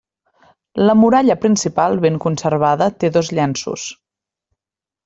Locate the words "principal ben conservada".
1.43-2.89